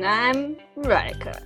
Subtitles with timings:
[0.00, 1.42] And I'm Radhika.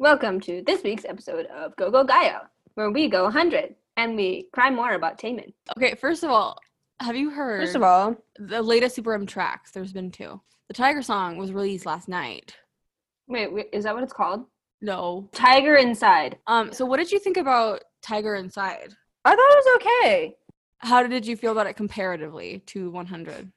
[0.00, 2.40] Welcome to this week's episode of Go Go Gaia,
[2.74, 5.52] where we go 100 and we cry more about Taemin.
[5.76, 6.58] Okay, first of all,
[6.98, 9.70] have you heard First of all, the latest Super M tracks?
[9.70, 10.40] There's been two.
[10.66, 12.56] The Tiger song was released last night.
[13.28, 14.46] wait, wait, is that what it's called?
[14.80, 15.28] No.
[15.32, 16.36] Tiger Inside.
[16.48, 16.72] Um.
[16.72, 18.92] So, what did you think about Tiger Inside?
[19.24, 20.36] I thought it was okay.
[20.78, 23.52] How did you feel about it comparatively to 100?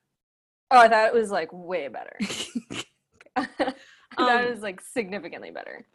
[0.70, 2.20] Oh, I thought it was like way better.
[3.38, 3.76] Thought
[4.18, 5.86] Um, was like significantly better.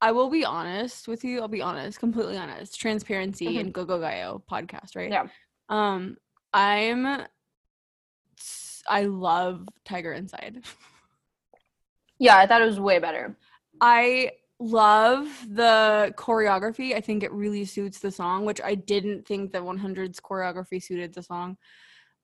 [0.00, 1.40] I will be honest with you.
[1.40, 2.78] I'll be honest, completely honest.
[2.80, 3.60] Transparency Mhm.
[3.60, 5.10] and Go Go Gaio podcast, right?
[5.10, 5.26] Yeah.
[5.68, 6.16] Um,
[6.52, 7.26] I'm.
[8.88, 10.62] I love Tiger Inside.
[12.18, 13.36] Yeah, I thought it was way better.
[13.80, 16.94] I love the choreography.
[16.94, 21.14] I think it really suits the song, which I didn't think the 100's choreography suited
[21.14, 21.56] the song.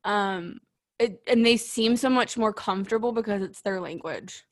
[0.04, 0.60] Um,
[0.98, 4.44] it and they seem so much more comfortable because it's their language,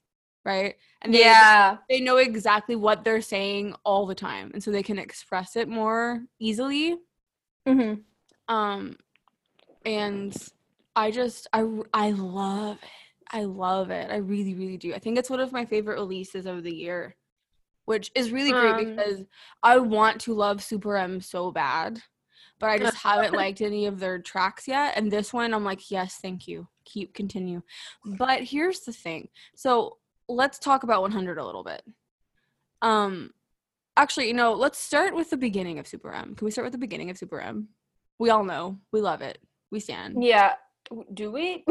[0.48, 0.74] right?
[1.02, 1.78] And they, Yeah.
[1.88, 5.68] they know exactly what they're saying all the time, and so they can express it
[5.68, 6.96] more easily.
[7.66, 7.94] hmm
[8.48, 8.96] Um,
[9.84, 10.34] and
[10.96, 12.88] I just I I love it.
[13.30, 14.10] I love it.
[14.10, 14.94] I really really do.
[14.94, 17.14] I think it's one of my favorite releases of the year,
[17.84, 19.22] which is really great Um, because
[19.62, 22.00] I want to love Super M so bad,
[22.58, 24.94] but I just haven't liked any of their tracks yet.
[24.96, 26.68] And this one, I'm like, yes, thank you.
[26.84, 27.62] Keep continue.
[28.04, 29.28] But here's the thing.
[29.54, 31.82] So let's talk about 100 a little bit.
[32.82, 33.32] Um,
[33.96, 36.34] actually, you know, let's start with the beginning of Super M.
[36.34, 37.68] Can we start with the beginning of Super M?
[38.18, 38.78] We all know.
[38.92, 39.38] We love it.
[39.70, 40.22] We stand.
[40.22, 40.54] Yeah.
[41.12, 41.64] Do we?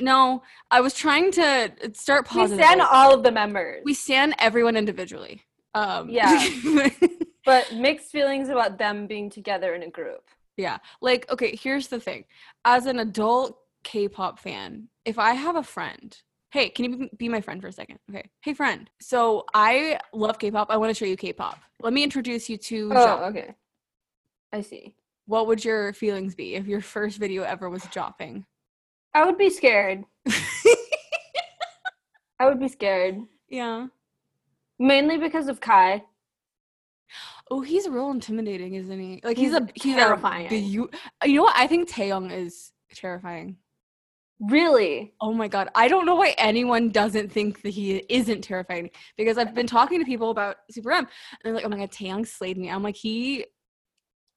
[0.00, 3.82] No, I was trying to start we stand all of the members.
[3.84, 5.42] we stand everyone individually.
[5.74, 6.48] Um, Yeah.
[7.44, 10.22] but mixed feelings about them being together in a group.
[10.56, 10.78] yeah.
[11.00, 12.24] Like, okay, here's the thing.
[12.64, 16.16] As an adult K-pop fan, if I have a friend,
[16.50, 17.98] hey, can you be- my friend for a second?
[18.10, 18.28] Okay.
[18.42, 18.90] Hey, friend.
[19.00, 20.68] So I love K-pop.
[20.70, 21.58] I want to show you K-pop.
[21.82, 22.90] Let me introduce you to.
[22.92, 23.20] Oh, Jop.
[23.30, 23.54] okay.
[24.52, 24.94] I see.
[25.26, 28.44] What would your feelings be if your first video ever was jopping?
[29.14, 30.04] I would be scared.
[32.38, 33.18] I would be scared.
[33.48, 33.86] yeah.
[34.78, 36.02] Mainly because of Kai.
[37.50, 39.20] Oh, he's real intimidating, isn't he?
[39.22, 40.46] Like He's he's, a he's terrifying.
[40.46, 40.88] A beau-
[41.26, 41.56] you know what?
[41.56, 43.56] I think Taeyong is terrifying.
[44.40, 45.12] Really?
[45.20, 48.90] Oh my god, I don't know why anyone doesn't think that he isn't terrifying.
[49.18, 51.08] Because I've been talking to people about Super M, and
[51.44, 53.44] they're like, "Oh my god, Taeyong slayed me." I'm like, he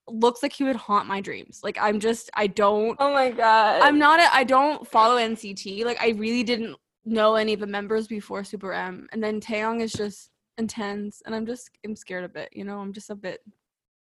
[0.06, 1.60] looks like he would haunt my dreams.
[1.62, 2.96] Like I'm just, I don't.
[3.00, 3.80] Oh my god.
[3.82, 4.20] I'm not.
[4.20, 5.84] A, I don't follow NCT.
[5.86, 6.76] Like I really didn't
[7.06, 11.34] know any of the members before Super M, and then Taeyong is just intense, and
[11.34, 12.50] I'm just, I'm scared a bit.
[12.52, 13.40] You know, I'm just a bit.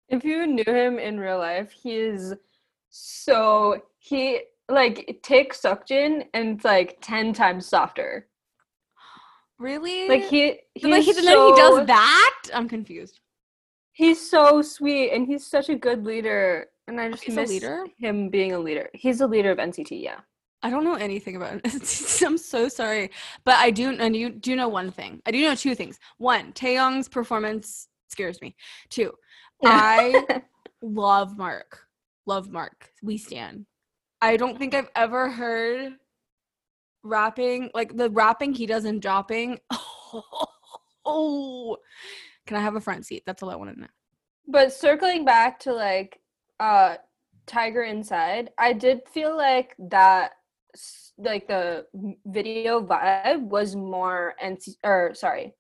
[0.09, 2.35] if you knew him in real life, he is
[2.91, 4.41] so he
[4.73, 8.27] like take Seokjin and it's like ten times softer.
[9.59, 10.09] Really?
[10.09, 12.43] Like he Then, like, he's he, then he does that.
[12.53, 13.21] I'm confused.
[13.93, 16.67] He's so sweet and he's such a good leader.
[16.89, 17.85] And I just He's a miss leader?
[17.99, 18.89] him being a leader.
[18.93, 20.21] He's a leader of NCT, yeah.
[20.65, 22.23] I don't know anything about it.
[22.25, 23.11] I'm so sorry,
[23.45, 23.91] but I do.
[23.91, 25.21] And you do know one thing.
[25.27, 25.99] I do know two things.
[26.19, 28.57] One, Taeyong's performance scares me.
[28.89, 29.13] Two,
[29.65, 30.43] I
[30.83, 31.81] love Mark.
[32.27, 32.91] Love Mark.
[33.03, 33.67] We stand.
[34.23, 35.95] I don't think I've ever heard
[37.03, 39.59] rapping like the rapping he does in Jopping.
[41.05, 41.79] Oh,
[42.47, 43.25] can I have a front seat?
[43.27, 43.87] That's all I want to know.
[44.47, 46.21] But circling back to like
[46.61, 46.95] uh
[47.47, 50.35] Tiger Inside, I did feel like that
[51.19, 51.87] like the
[52.25, 55.55] video vibe was more NC or sorry,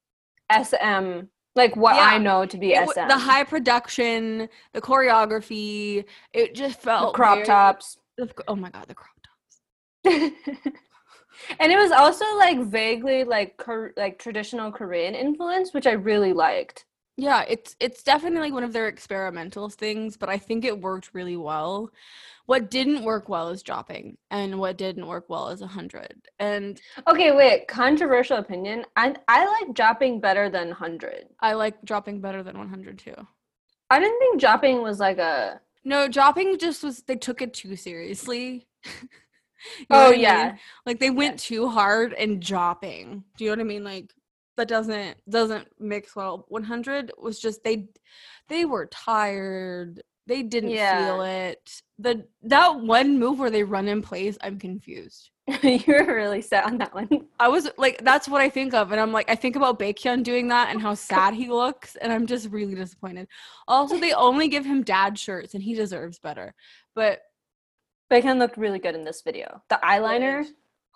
[0.52, 1.22] SM
[1.56, 3.08] like what I know to be It SM.
[3.08, 7.98] the high production, the choreography, it just The felt crop very- tops.
[8.48, 10.32] Oh my god, the crop tops.
[11.60, 16.32] and it was also like vaguely like Kor- like traditional Korean influence, which I really
[16.32, 16.84] liked.
[17.16, 21.36] Yeah, it's it's definitely one of their experimental things, but I think it worked really
[21.36, 21.90] well.
[22.46, 26.14] What didn't work well is Jopping, and what didn't work well is a hundred.
[26.38, 28.84] And Okay, wait, controversial opinion.
[28.96, 31.26] I I like Jopping better than 100.
[31.40, 33.14] I like Jopping better than 100 too.
[33.90, 37.76] I didn't think Jopping was like a No, Jopping just was they took it too
[37.76, 38.66] seriously.
[39.78, 40.20] You Oh what I mean?
[40.22, 40.56] yeah.
[40.86, 43.22] like they went too hard in Jopping.
[43.36, 43.84] Do you know what I mean?
[43.84, 44.12] Like
[44.56, 46.46] that doesn't doesn't mix well.
[46.48, 47.88] 100 was just they
[48.48, 50.02] they were tired.
[50.26, 51.82] They didn't feel it.
[51.98, 55.30] The that one move where they run in place, I'm confused.
[55.62, 57.08] you were really set on that one.
[57.40, 60.22] I was like, that's what I think of, and I'm like, I think about Baekhyun
[60.22, 63.26] doing that and how sad he looks, and I'm just really disappointed.
[63.66, 66.54] Also, they only give him dad shirts, and he deserves better.
[66.94, 67.22] But
[68.10, 69.62] Baekhyun looked really good in this video.
[69.68, 70.46] The eyeliner.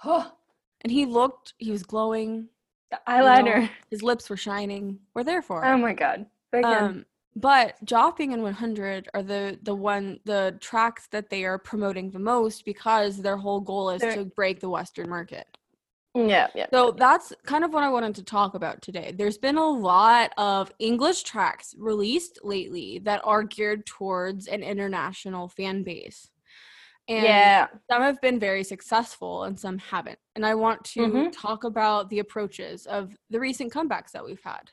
[0.05, 0.31] Oh,
[0.83, 2.49] and he looked, he was glowing.
[2.91, 3.69] the eyeliner.
[3.91, 5.01] his lips were shining.
[5.15, 5.69] We're there for it.
[5.69, 6.27] Oh my god.
[6.53, 7.07] Um, Um,
[7.37, 12.19] but Jopping and 100 are the the one the tracks that they are promoting the
[12.19, 15.47] most because their whole goal is They're- to break the Western market.
[16.15, 16.67] yeah, yeah.
[16.73, 19.13] So that's kind of what I wanted to talk about today.
[19.15, 25.49] There's been a lot of English tracks released lately that are geared towards an international
[25.49, 26.31] fan base.
[27.09, 27.67] And yeah.
[27.91, 30.19] some have been very successful and some haven't.
[30.35, 31.33] And I want to Mhm.
[31.33, 34.71] talk about the approaches of the recent comebacks that we've had.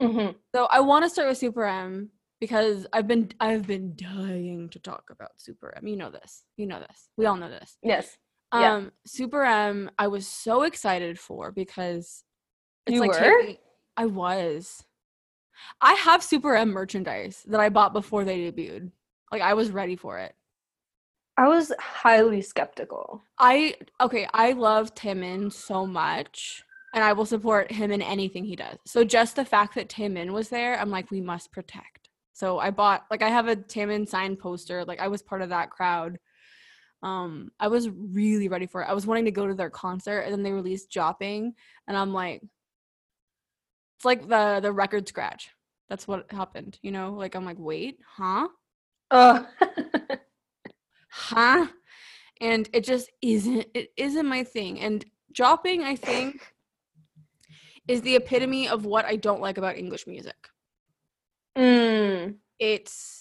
[0.00, 2.10] Hmm So I want to start with Super M
[2.40, 5.86] because I've been I've been dying to talk about Super M.
[5.86, 6.44] You know this.
[6.56, 7.08] You know this.
[7.16, 7.76] We all know this.
[7.82, 8.16] Yes.
[8.54, 8.74] Yeah.
[8.76, 12.24] Um Super M I was so excited for because
[12.88, 13.12] You were?
[13.14, 13.58] taking-
[13.96, 14.84] I was.
[15.82, 18.90] I have Super M merchandise that I bought before they debuted.
[19.30, 20.34] Like I was ready for it.
[21.36, 23.22] I was highly skeptical.
[23.38, 28.56] I okay, I love Taemin so much and I will support him in anything he
[28.56, 28.76] does.
[28.86, 32.08] So just the fact that Taemin was there, I'm like we must protect.
[32.32, 35.50] So I bought like I have a Taemin signed poster, like I was part of
[35.50, 36.18] that crowd.
[37.02, 38.88] Um I was really ready for it.
[38.88, 41.54] I was wanting to go to their concert and then they released Jopping
[41.86, 42.42] and I'm like
[43.96, 45.50] it's like the the record scratch.
[45.88, 47.14] That's what happened, you know?
[47.14, 48.48] Like I'm like, "Wait, huh?"
[49.10, 49.44] Oh.
[51.10, 51.66] huh
[52.40, 56.54] and it just isn't it isn't my thing and Jopping i think
[57.88, 60.48] is the epitome of what i don't like about english music.
[61.56, 62.36] Mm.
[62.58, 63.20] it's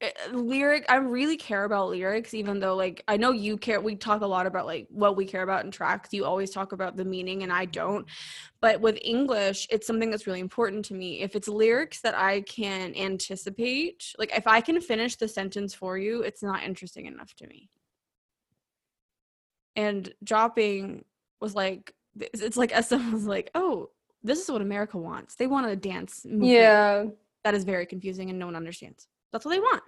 [0.00, 3.94] it, lyric i really care about lyrics even though like i know you care we
[3.96, 6.12] talk a lot about like what we care about in tracks.
[6.12, 8.06] You always talk about the meaning and i don't.
[8.60, 11.20] But with english it's something that's really important to me.
[11.20, 15.96] If it's lyrics that i can anticipate like if i can finish the sentence for
[15.98, 17.70] you it's not interesting enough to me.
[19.76, 21.04] And Jopping
[21.40, 23.90] was like it's like SM was like oh
[24.22, 27.04] this is what america wants they want a dance movement Yeah.
[27.44, 29.06] that is very confusing and no one understands.
[29.32, 29.82] That's what they want.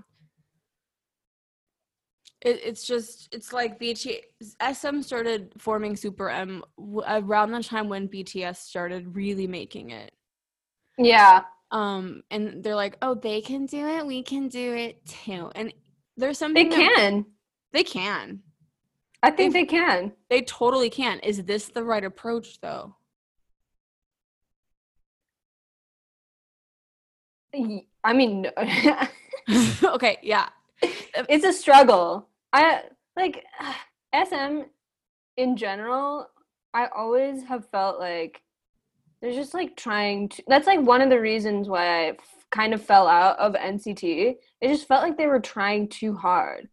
[2.43, 4.20] It, it's just it's like BTS
[4.75, 6.62] SM started forming Super M
[7.06, 10.12] around the time when BTS started really making it.
[10.99, 11.43] Yeah.
[11.70, 15.50] Um, and they're like, oh, they can do it, we can do it too.
[15.55, 15.72] And
[16.17, 17.26] there's They something that- can.
[17.72, 18.40] they can,
[19.22, 20.12] I think they can.
[20.30, 21.18] they totally can.
[21.20, 22.96] Is this the right approach though?
[28.04, 28.50] I mean, no.
[29.94, 30.48] okay, yeah,
[30.82, 32.28] it's a struggle.
[32.52, 32.82] I
[33.16, 33.44] like
[34.12, 34.62] SM
[35.36, 36.28] in general.
[36.74, 38.42] I always have felt like
[39.20, 40.42] they're just like trying to.
[40.46, 42.19] That's like one of the reasons why I f-
[42.50, 44.36] kind of fell out of NCT.
[44.60, 46.69] It just felt like they were trying too hard.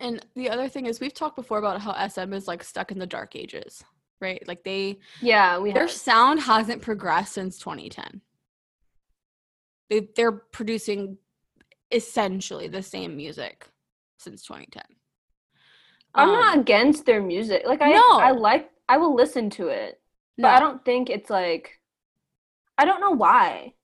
[0.00, 2.98] And the other thing is, we've talked before about how SM is like stuck in
[2.98, 3.82] the dark ages,
[4.20, 4.46] right?
[4.46, 5.90] Like they Yeah, we their have.
[5.90, 8.22] sound hasn't progressed since 2010.
[9.90, 11.18] They they're producing
[11.92, 13.68] essentially the same music
[14.18, 14.82] since 2010.
[16.14, 17.62] I'm Um, not against their music.
[17.66, 18.18] Like I, No.
[18.20, 18.70] I like.
[18.88, 20.00] I will listen to it,
[20.40, 21.80] but I don't think it's like.
[22.78, 23.74] I don't know why.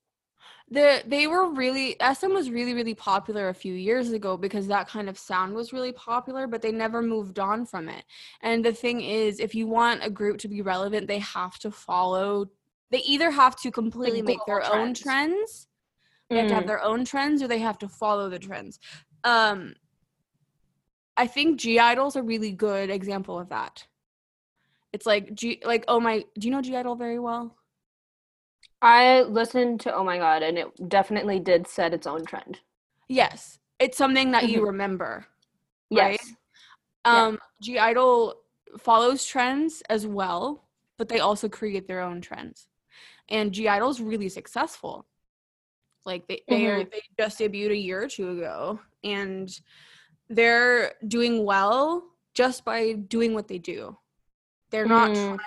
[0.72, 4.88] The they were really SM was really really popular a few years ago because that
[4.88, 8.04] kind of sound was really popular, but they never moved on from it.
[8.40, 11.70] And the thing is, if you want a group to be relevant, they have to
[11.70, 12.46] follow.
[12.90, 15.02] They either have to completely make their global own trends.
[15.02, 15.68] trends
[16.30, 16.68] They have to have Mm.
[16.68, 18.78] their own trends or they have to follow the trends.
[19.24, 19.74] Um
[21.18, 23.86] I think (G)I-DLE's a really good example of that.
[24.94, 27.56] It's like G like oh my do you know (G)I-DLE very well?
[28.82, 32.60] I listened to Oh My God, and it definitely did set its own trend.
[33.08, 33.60] Yes.
[33.78, 34.66] It's something that you Mhm.
[34.66, 35.26] remember.
[35.88, 36.18] Yes.
[37.04, 37.26] Right?
[37.28, 38.34] Um (G)I-DLE
[38.78, 42.68] follows trends as well, but they also create their own trends.
[43.28, 45.06] And (G)I-DLE's really successful.
[46.04, 49.48] Like they they, are, they just debuted a year or two ago and
[50.28, 53.96] they're doing well just by doing what they do.
[54.70, 55.38] They're not Mm.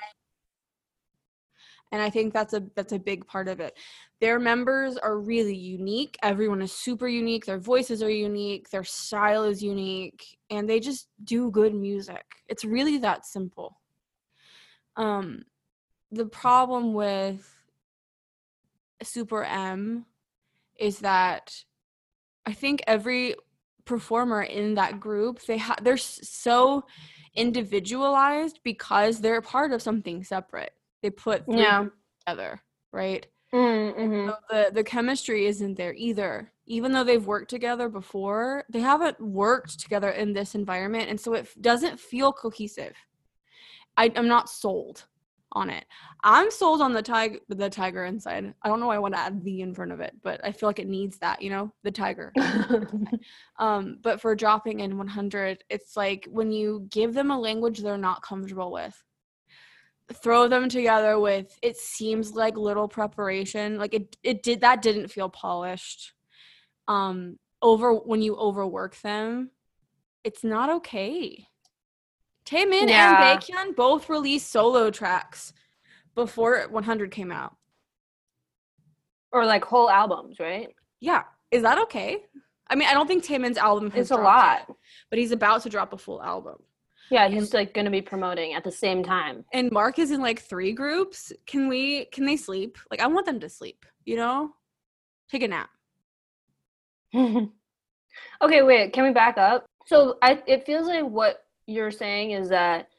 [1.96, 3.78] And I think that's a that's a big part of it.
[4.20, 6.18] Their members are really unique.
[6.22, 7.46] Everyone is super unique.
[7.46, 8.70] Their voices are unique.
[8.70, 12.25] Their style is unique, and they just do good music.
[12.50, 13.80] It's really that simple.
[14.98, 15.44] Um,
[16.12, 17.50] the problem with
[19.02, 20.06] Super M
[20.78, 21.64] is that
[22.46, 23.36] I think every
[23.86, 26.84] performer in that group they have they're so
[27.36, 30.75] individualized because they're part of something separate.
[31.05, 31.85] They put Yeah.
[32.25, 33.27] together, right?
[33.53, 34.27] Mm-hmm.
[34.27, 36.51] So the the chemistry isn't there either.
[36.65, 41.35] Even though they've worked together before, they haven't worked together in this environment, and so
[41.35, 42.95] it doesn't feel cohesive.
[43.95, 45.05] I, I'm not sold
[45.51, 45.85] on it.
[46.24, 48.51] I'm sold on the tiger the tiger inside.
[48.63, 50.51] I don't know why I want to add the in front of it, but I
[50.53, 52.33] feel like it needs that, you know, the tiger.
[53.59, 57.95] um, but for Jopping in 100, it's like when you give them a language they're
[57.95, 59.00] not comfortable with.
[60.13, 63.77] Throw them together with it seems like little preparation.
[63.79, 66.13] Like it it did that didn't feel polished.
[66.88, 69.50] Um over when you overwork them,
[70.24, 71.47] it's not okay.
[72.45, 73.31] Taemin Yeah.
[73.33, 75.51] and Baekhyun both released solo tracks
[76.13, 77.55] before 100 came out.
[79.31, 80.69] or like whole albums, right?
[81.01, 82.24] Yeah, is that okay?
[82.69, 84.65] I mean, I don't think Taemin's album has It's a lot.
[84.69, 84.77] yet,
[85.09, 86.55] but he's about to drop a full album.
[87.09, 89.45] Yeah, he's like going to be promoting at the same time.
[89.53, 91.31] And Mark is in like three groups.
[91.45, 92.05] Can we?
[92.05, 92.77] Can they sleep?
[92.89, 93.85] Like, I want them to sleep.
[94.05, 94.51] You know,
[95.29, 95.69] take a nap.
[97.15, 99.65] okay, wait, can we back up?
[99.85, 102.89] So I it feels like what you're saying is that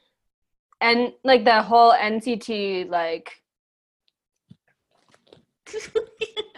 [0.81, 3.33] and like the whole NCT like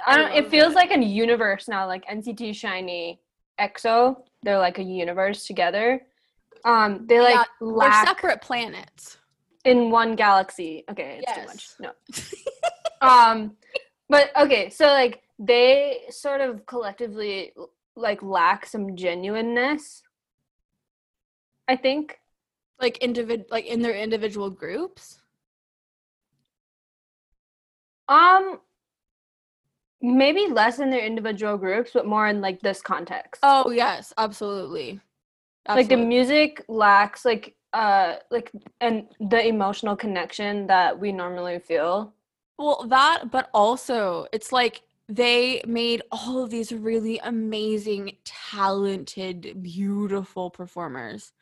[0.07, 3.19] I don't it feels like a universe now like NCT SHINee
[3.59, 6.03] EXO they're like a universe together.
[6.65, 9.19] Um they like Yeah, They're lack separate planets.
[9.65, 10.85] in one galaxy.
[10.91, 11.69] Okay, it's too much.
[11.81, 11.93] No.
[13.01, 13.57] um
[14.09, 17.53] but okay so like they sort of collectively
[17.95, 20.03] like lack some genuineness
[21.69, 22.19] i think
[22.81, 25.21] like individ, like in their individual groups.
[28.09, 28.59] um
[30.01, 35.01] maybe less in their individual groups but more in like this context Oh yes, absolutely.
[35.77, 42.13] Like the music lacks like uh like and the emotional connection that we normally feel
[42.59, 50.51] Well, that, but also it's like they made all of these really amazing, talented, beautiful
[50.51, 51.33] performers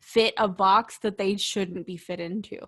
[0.00, 2.58] fit a box that they shouldn't be fit into.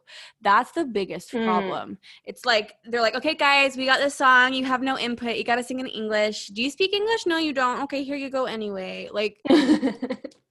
[0.41, 1.45] That's the biggest Mm.
[1.45, 1.99] problem.
[2.25, 4.55] It's like they're like, "Okay, guys, we got this song.
[4.55, 5.37] You have no input.
[5.37, 6.49] You got to sing in English.
[6.49, 7.27] Do you speak English?
[7.27, 7.83] No, you don't.
[7.83, 9.37] Okay, here you go anyway." Like,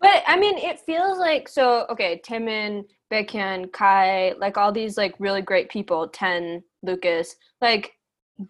[0.00, 1.86] but I mean, it feels like so.
[1.90, 6.08] Okay, Taemin, Baekhyun, Kai, like all these like really great people.
[6.08, 7.92] Ten, Lucas, like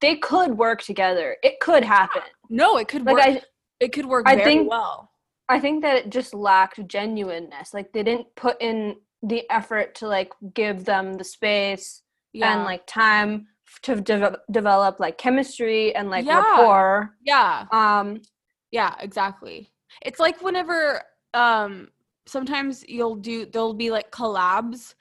[0.01, 1.37] they could work together.
[1.43, 2.23] It could happen.
[2.51, 3.25] no, it could Like work.
[3.25, 3.43] I,
[3.81, 5.11] it could work I very think- well.
[5.49, 7.73] I think that it just lacked genuineness.
[7.73, 12.53] Like they didn't put in the effort to like give them the space Yeah.
[12.53, 13.47] and like time
[13.83, 16.41] to de- develop like chemistry and like Yeah.
[16.41, 17.15] rapport.
[17.25, 17.67] yeah.
[17.71, 18.23] Um,
[18.73, 19.71] Yeah, exactly.
[20.03, 21.03] It's like whenever
[21.35, 21.89] um
[22.27, 24.95] sometimes you'll do there'll be like collabs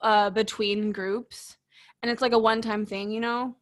[0.00, 1.56] uh between groups
[2.02, 3.56] and it's like a one-time thing, you know?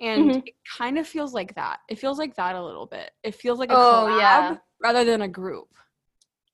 [0.00, 0.46] And Mhm.
[0.46, 1.80] it kind of feels like that.
[1.88, 3.10] It feels like that a little bit.
[3.24, 4.56] It feels like a Oh, collab yeah.
[4.80, 5.68] rather than a group.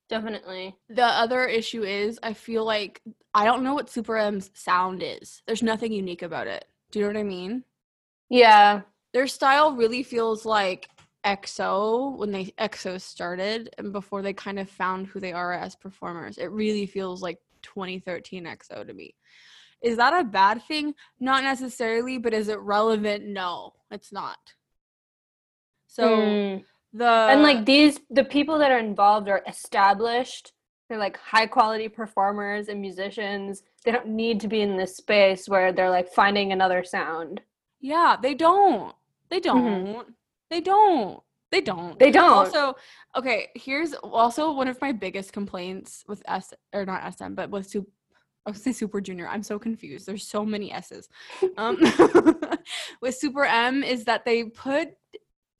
[0.09, 0.77] definitely.
[0.89, 3.03] The other issue is I feel like
[3.35, 5.43] I don't know what Super M's sound is.
[5.47, 6.65] There's nothing unique about it.
[6.91, 7.65] Do you know what I mean?
[8.29, 8.83] Yeah.
[9.13, 10.89] their style really feels like
[11.25, 15.75] EXO when they EXO started and before they kind of found who they are as
[15.77, 16.39] performers.
[16.39, 19.15] It really feels like 2013 EXO to me.
[19.83, 20.95] Is that a bad thing?
[21.21, 23.27] Not necessarily, but is it relevant?
[23.27, 24.39] No, it's not.
[25.87, 26.65] So Mm.
[26.93, 30.53] the and like these the people that are involved are established
[30.89, 35.49] they're like high quality performers and musicians they don't need to be in this space
[35.49, 37.41] where they're like finding another sound
[37.85, 38.95] yeah, they don't.
[39.29, 40.07] They don't.
[40.51, 41.21] They don't.
[41.51, 41.99] They don't.
[41.99, 42.33] They don't.
[42.33, 42.75] Also,
[43.17, 47.69] okay, here's also one of my biggest complaints with S or not SM, but with
[47.69, 47.89] Super
[48.47, 49.27] I was say Super Junior.
[49.27, 50.07] I'm so confused.
[50.07, 51.09] There's so many S's.
[51.57, 51.79] Um,
[53.01, 54.89] with Super M is that they put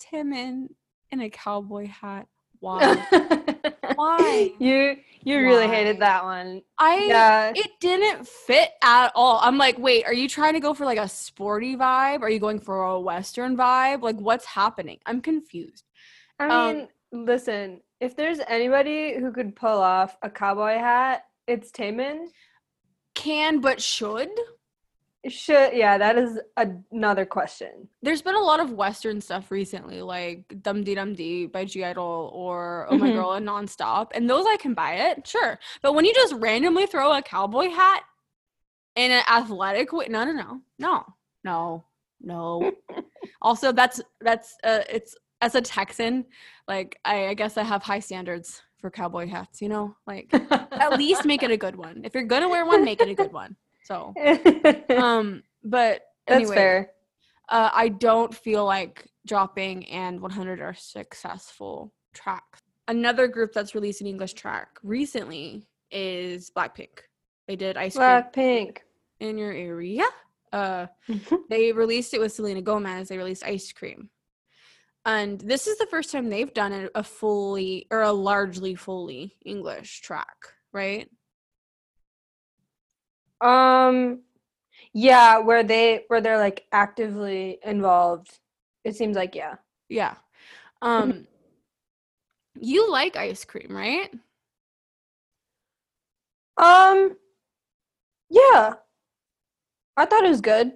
[0.03, 0.69] Taemin
[1.11, 2.27] in a cowboy hat.
[2.61, 3.47] Why?
[3.97, 4.53] Why?
[4.59, 9.41] you you really hated that one I yeah it didn't fit at all.
[9.43, 12.23] I'm like, wait, are you trying to go for like a sporty vibe?
[12.23, 14.03] Are you going for a western vibe?
[14.03, 14.99] Like, what's happening?
[15.07, 15.85] I'm confused.
[16.39, 21.71] i um, mean listen if there's anybody who could pull off a cowboy hat it's
[21.71, 22.27] Taemin.
[23.15, 24.31] Can but should.
[25.29, 30.47] Should yeah that is another question There's been a lot of western stuff recently, like
[30.49, 33.15] Dumdi Dumdi by (G)I-DLE or Oh My Mhm.
[33.15, 35.59] Girl and Nonstop, and those I can buy it, sure.
[35.83, 38.03] But when you just randomly throw a cowboy hat
[38.97, 41.07] in an athletic way, no, no, no, no,
[41.43, 41.85] no,
[42.21, 42.73] no.
[43.43, 46.27] also, that's that's uh, it's as a Texan,
[46.69, 49.63] like I, I guess I have high standards for cowboy hats.
[49.63, 50.33] You know, like
[50.73, 52.03] at least make it a good one.
[52.05, 53.57] If you're gonna wear one, make it a good one.
[53.85, 54.13] So,
[54.97, 56.91] um, but that's anyway, fair
[57.49, 62.61] uh, I don't feel like Jopping and 100 are successful tracks.
[62.89, 67.01] Another group that's released an English track recently is Blackpink.
[67.49, 68.07] They did Ice Cream.
[68.07, 68.79] blackpink
[69.21, 70.05] in your area.
[70.53, 70.87] Uh,
[71.51, 73.09] they released it with Selena Gomez.
[73.09, 74.11] They released Ice Cream.
[75.07, 80.01] And this is the first time they've done a fully or a largely fully English
[80.01, 80.37] track,
[80.73, 81.11] right?
[83.41, 84.23] Um
[84.93, 88.39] yeah, where they where they're like actively involved.
[88.85, 89.57] It seems like yeah.
[89.89, 90.15] Yeah.
[90.83, 91.27] Um
[92.61, 94.11] you like ice cream, right?
[96.57, 97.17] Um
[98.31, 98.75] yeah.
[99.97, 100.73] I thought it was good.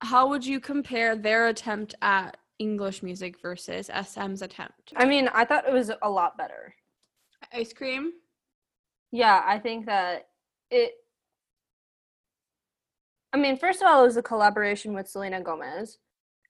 [0.00, 4.92] How would you compare their attempt at English music versus SM's attempt?
[4.96, 6.74] I mean, I thought it was a lot better.
[7.52, 8.12] Ice cream?
[9.12, 10.28] Yeah, I think that
[10.70, 10.94] it
[13.34, 15.98] I mean, first of all, it was a collaboration with Selena Gomez.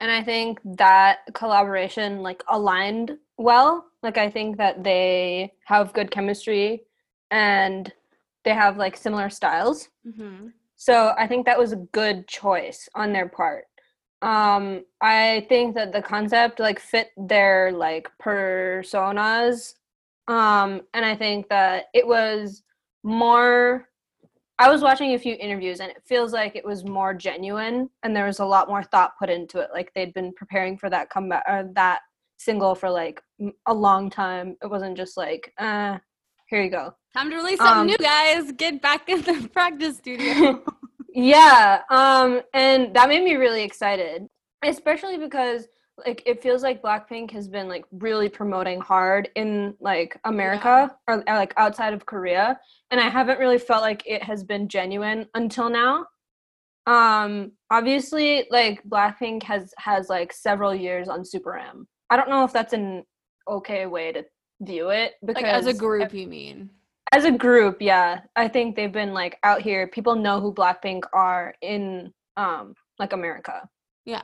[0.00, 3.86] And I think that collaboration like aligned well.
[4.02, 6.82] Like I think that they have good chemistry
[7.30, 7.92] and
[8.44, 9.88] they have like similar styles.
[10.04, 10.48] Mm-hmm.
[10.74, 13.66] So I think that was a good choice on their part.
[14.22, 19.74] Um, I think that the concept like fit their like personas.
[20.28, 22.62] Um, and I think that it was
[23.02, 23.88] more
[24.58, 28.14] I was watching a few interviews and it feels like it was more genuine and
[28.14, 29.70] there was a lot more thought put into it.
[29.72, 32.00] Like they'd been preparing for that comeback or that
[32.38, 33.20] single for like
[33.66, 34.56] a long time.
[34.62, 35.98] It wasn't just like, uh,
[36.48, 36.94] here you go.
[37.12, 38.52] Time to release something um, new, guys.
[38.52, 40.62] Get back in the practice studio.
[41.12, 41.80] yeah.
[41.90, 44.28] Um, and that made me really excited,
[44.62, 45.66] especially because
[45.98, 51.14] like it feels like Blackpink has been like really promoting hard in like America yeah.
[51.14, 52.58] or, or, like outside of Korea
[52.90, 56.06] and I haven't really felt like it has been genuine until now.
[56.86, 61.86] Um obviously like Blackpink has has like several years on Super M.
[62.10, 63.04] I don't know if that's an
[63.48, 64.24] okay way to
[64.60, 66.70] view it because like as a group you mean.
[67.12, 68.20] As a group, yeah.
[68.36, 73.12] I think they've been like out here people know who Blackpink are in um like
[73.12, 73.68] America.
[74.06, 74.22] Yeah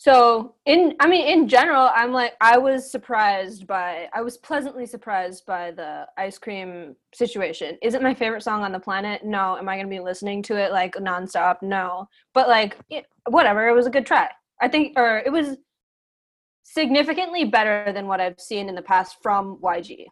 [0.00, 4.86] so in i mean in general i'm like i was surprised by i was pleasantly
[4.86, 7.76] surprised by the ice cream situation.
[7.82, 9.24] Is it my favorite song on the planet?
[9.24, 9.56] No.
[9.56, 11.56] Am i going to be listening to it like nonstop?
[11.62, 12.08] No.
[12.34, 13.68] But like it, whatever.
[13.68, 14.28] It was a good try.
[14.60, 15.56] I think or it was
[16.62, 20.06] significantly better than what i've seen in the past from yg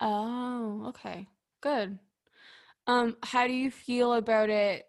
[0.00, 1.28] oh okay.
[1.62, 1.98] Good.
[2.86, 4.86] Um how do you feel about it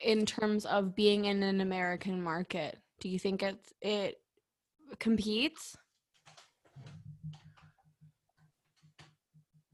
[0.00, 4.20] in terms of being in an american market do you think it it
[4.98, 5.76] competes?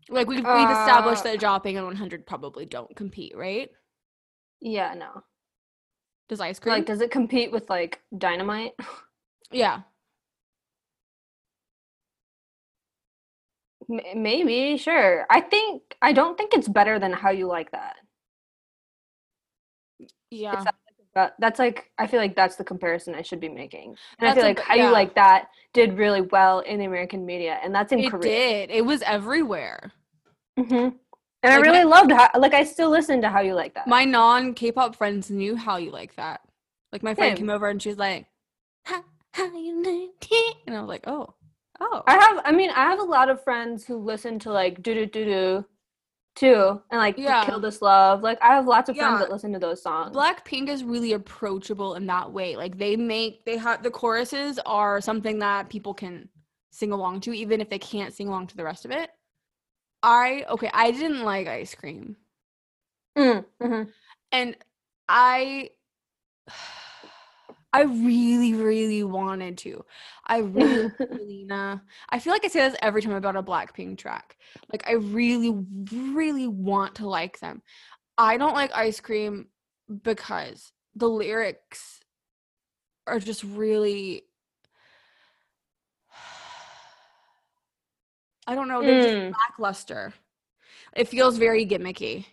[0.09, 3.71] Like we've we've established uh, that Jopping and 100 probably don't compete, right?
[4.61, 5.23] Yeah, no.
[6.29, 8.73] Does ice cream like does it compete with like dynamite?
[9.55, 9.83] Yeah.
[13.91, 15.27] M- maybe, sure.
[15.29, 17.97] I think I don't think it's better than how you like that.
[20.31, 20.65] Yeah.
[20.65, 20.75] That,
[21.15, 23.91] that's like I feel like that's the comparison I should be making.
[23.91, 24.87] And that's I feel like how yeah.
[24.87, 28.33] you like that did really well in the American media, and that's in it Korea.
[28.33, 28.77] It did.
[28.77, 29.93] It was everywhere.
[30.59, 30.75] Mm-hmm.
[30.75, 30.97] And
[31.43, 33.89] like I really my, loved how like I still listen to how you like that.
[33.89, 36.41] My non K-pop friends knew how you like that.
[36.93, 37.47] Like my friend Same.
[37.47, 38.27] came over and she was like,
[38.85, 40.57] how, how you like it?
[40.67, 41.35] And I was like, oh,
[41.81, 42.03] oh.
[42.07, 42.41] I have.
[42.45, 45.25] I mean, I have a lot of friends who listen to like do do do
[45.25, 45.65] do
[46.35, 47.45] too and like yeah.
[47.45, 49.09] kill this love like i have lots of yeah.
[49.09, 52.97] friends that listen to those songs blackpink is really approachable in that way like they
[52.97, 56.29] make they have the choruses are something that people can
[56.71, 59.11] sing along to even if they can't sing along to the rest of it
[60.03, 62.17] i okay i didn't like ice cream
[63.17, 63.91] mm, mm-hmm.
[64.33, 64.57] and
[65.09, 65.69] i
[67.73, 69.85] I really, really wanted to.
[70.27, 71.83] I really, Selena.
[72.09, 74.37] I feel like I say this every time about a Blackpink track.
[74.71, 77.63] Like I really, really want to like them.
[78.19, 79.47] I don't like ice cream
[80.03, 82.01] because the lyrics
[83.07, 84.25] are just really.
[88.47, 88.83] I don't know.
[88.83, 89.31] They're mm.
[89.31, 90.13] just lackluster.
[90.95, 92.27] It feels very gimmicky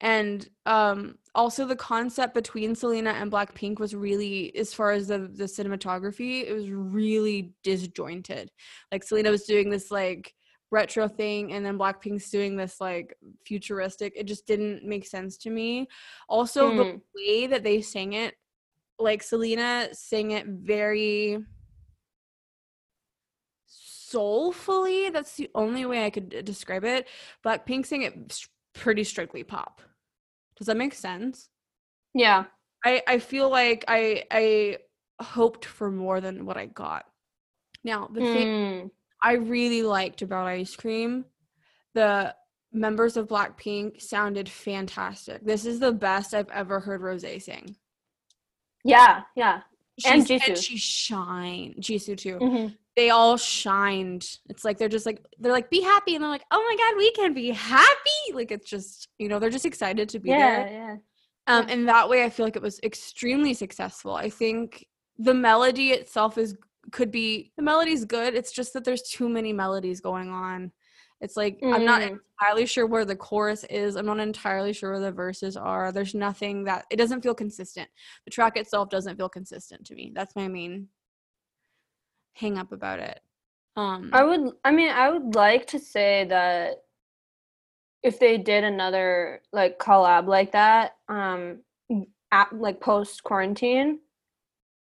[0.00, 5.18] and um also the concept between Selena and Blackpink was really as far as the
[5.18, 8.50] the cinematography it was really disjointed.
[8.90, 10.34] Like Selena was doing this like
[10.72, 13.14] retro thing and then Blackpink's doing this like
[13.44, 14.12] futuristic.
[14.16, 15.88] It just didn't make sense to me.
[16.28, 16.76] Also mm.
[16.76, 16.98] the hmm.
[17.14, 18.34] way that they sang it
[18.98, 21.38] like Selena sang it very
[23.66, 25.10] soulfully.
[25.10, 27.08] That's the only way I could describe it.
[27.44, 29.80] Blackpink sang it pretty strictly pop
[30.60, 31.48] does that make sense?
[32.14, 32.44] Yeah.
[32.84, 34.76] I I feel like I I
[35.20, 37.06] hoped for more than what I got.
[37.82, 38.32] Now, the mm.
[38.32, 38.90] thing
[39.22, 41.24] I really liked about ice cream,
[41.94, 42.34] the
[42.72, 45.44] members of Blackpink sounded fantastic.
[45.44, 47.74] This is the best I've ever heard Rose sing.
[48.84, 49.62] Yeah, yeah.
[50.06, 50.62] And She's- Jisoo.
[50.62, 51.74] she shine.
[51.80, 52.38] Jisoo too.
[52.38, 52.76] Mhm.
[52.96, 54.26] They all shined.
[54.48, 56.96] It's like they're just like they're like be happy, and they're like, oh my god,
[56.98, 58.32] we can be happy.
[58.34, 60.68] Like it's just you know they're just excited to be Yeah, there.
[60.70, 60.96] yeah.
[61.46, 64.14] Um, and that way, I feel like it was extremely successful.
[64.14, 64.86] I think
[65.18, 66.56] the melody itself is
[66.92, 68.34] could be the melody's good.
[68.34, 70.72] It's just that there's too many melodies going on.
[71.20, 72.18] It's like I'm not Mm.
[72.40, 73.96] entirely sure where the chorus is.
[73.96, 75.92] I'm not entirely sure where the verses are.
[75.92, 77.88] There's nothing that it doesn't feel consistent.
[78.24, 80.12] The track itself doesn't feel consistent to me.
[80.14, 80.88] That's my main
[82.34, 83.20] hang up about it.
[83.76, 86.82] Um I would I mean I would like to say that
[88.02, 91.60] if they did another like collab like that um
[92.32, 93.98] at, like post quarantine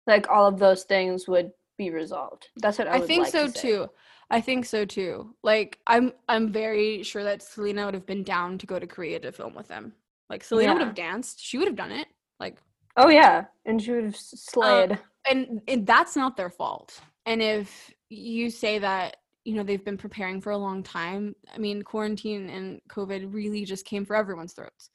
[0.07, 2.49] like all of those things would be resolved.
[2.57, 3.91] That's what I, I think like so to too.
[4.31, 5.35] I think so too.
[5.43, 9.21] Like I'm I'm very sure that Selena would have been down to go to Korea
[9.21, 9.93] to film with them.
[10.29, 11.41] Like Selena would have danced.
[11.41, 12.09] She would have done it.
[12.41, 12.57] Like
[12.97, 14.99] Oh yeah, and she would have s- slayed.
[15.31, 17.01] and, and that's not their fault.
[17.29, 21.59] And if you say that, you know, they've been preparing for a long time, I
[21.59, 24.91] mean, quarantine and COVID really just came for everyone's throats.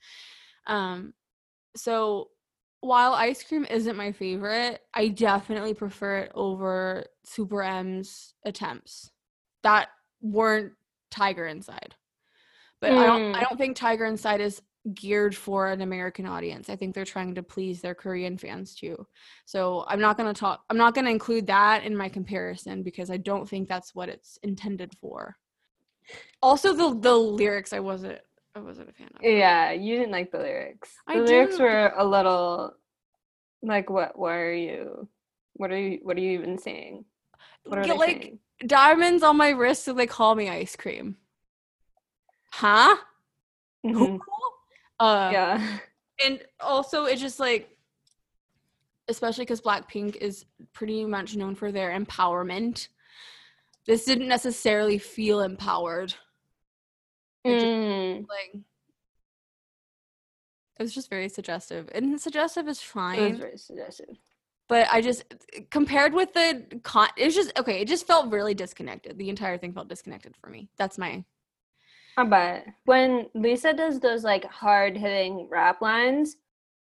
[0.65, 1.13] Um
[1.75, 2.29] so
[2.81, 9.11] while ice cream isn't my favorite, I definitely prefer it over Super M's attempts
[9.61, 9.89] that
[10.21, 10.73] weren't
[11.11, 11.95] Tiger Inside.
[12.81, 13.43] But I don't I Mm.
[13.43, 14.61] don't think Tiger Inside is
[14.93, 16.69] geared for an American audience.
[16.69, 19.07] I think they're trying to please their Korean fans too.
[19.45, 23.17] So I'm not gonna talk I'm not gonna include that in my comparison because I
[23.17, 25.37] don't think that's what it's intended for.
[26.41, 28.19] Also the the lyrics I wasn't
[28.55, 29.23] I wasn't a fan of.
[29.23, 30.89] yeah, you didn't like the lyrics.
[31.07, 31.63] The I lyrics do.
[31.63, 32.75] were a little
[33.61, 35.07] like what what are you
[35.53, 37.05] what are you what are you even saying?
[37.63, 38.39] What are Get, like saying?
[38.67, 41.15] diamonds on my wrist so they call me ice cream.
[42.51, 42.97] Huh?
[43.85, 44.19] Mhm.
[45.03, 45.77] Uh Yeah.
[46.23, 47.69] and also it's just like
[49.09, 52.87] especially because blackpink is pretty much known for their empowerment
[53.85, 56.15] this didn't necessarily feel empowered
[57.43, 58.25] It just, Mm.
[58.29, 58.51] like
[60.79, 63.19] it was just very suggestive and suggestive is fine.
[63.19, 64.15] It was very suggestive.
[64.69, 65.23] but i just
[65.69, 69.57] compared with the con it was just okay it just felt really disconnected the entire
[69.57, 71.23] thing felt disconnected for me that's my
[72.17, 76.37] I bet when Lisa does those like hard hitting rap lines,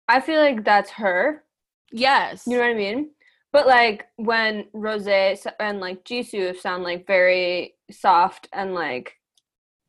[0.08, 1.44] I feel like that's her.
[1.92, 3.10] yes You know what I mean?
[3.52, 9.16] But like when Rose and like Jisoo sound like very soft and like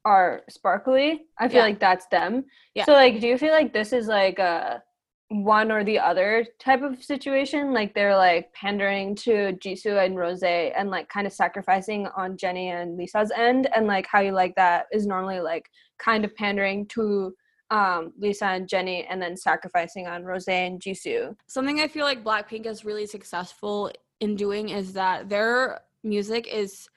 [0.05, 1.63] are sparkly, I feel Yeah.
[1.63, 2.45] like that's them.
[2.75, 2.85] Yeah.
[2.85, 4.83] So like, do you feel like this is like a
[5.29, 7.73] one or the other type of situation?
[7.73, 12.69] Like they're like pandering to Jisoo and Rose and like kind of sacrificing on Jennie
[12.69, 16.87] and Lisa's end, and like how you like that is normally like kind of pandering
[16.87, 17.33] to
[17.71, 21.35] um Lisa and Jennie and then sacrificing on Rose and Jisoo.
[21.47, 26.87] something I feel like Blackpink is really successful in doing is that their music is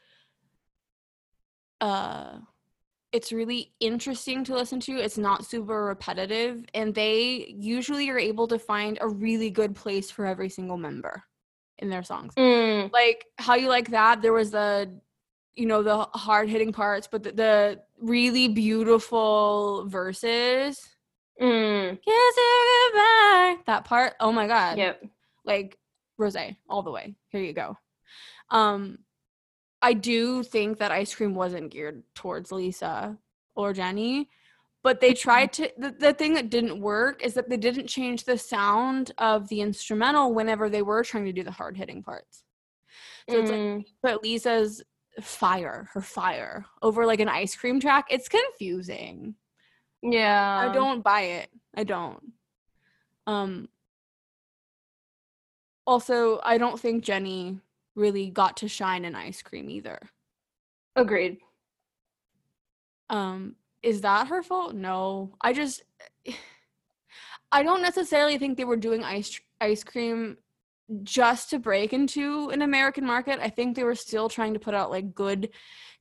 [1.81, 2.39] uh
[3.13, 4.97] it's really interesting to listen to.
[4.97, 10.11] It's not super repetitive and they usually are able to find a really good place
[10.11, 11.23] for every single member
[11.79, 12.35] in their songs.
[12.35, 12.93] Mm.
[12.93, 14.91] Like how you like that there was the
[15.55, 20.89] you know the hard hitting parts but the, the really beautiful verses
[21.41, 21.91] Mm.
[21.91, 23.57] Kiss you goodbye.
[23.67, 24.79] That part, oh my god.
[24.79, 25.05] Yep.
[25.45, 25.79] Like
[26.17, 26.37] rose
[26.69, 27.15] all the way.
[27.29, 27.77] Here you go.
[28.51, 28.99] Um
[29.81, 33.17] I do think that ice cream wasn't geared towards Lisa
[33.55, 34.29] or Jennie,
[34.83, 38.25] but they tried to the, the thing that didn't work is that they didn't change
[38.25, 42.45] the sound of the instrumental whenever they were trying to do the hard hitting parts.
[43.31, 43.85] So it's like Mm.
[44.03, 44.83] put Lisa's
[45.21, 48.07] fire, her fire, over like an ice cream track.
[48.11, 49.35] It's confusing.
[50.03, 50.69] yeah.
[50.71, 51.51] I don't buy it.
[51.77, 52.33] I don't.
[53.27, 53.69] Um
[55.87, 57.61] also, I don't think Jennie
[57.99, 59.99] really got to shine in ice cream either.
[60.97, 61.39] Agreed.
[63.11, 64.75] Um is that her fault?
[64.75, 65.35] No.
[65.41, 65.83] I just
[67.53, 70.37] I don't necessarily think they were doing ice ice cream
[71.03, 73.39] just to break into an American market.
[73.41, 75.51] I think they were still trying to put out like good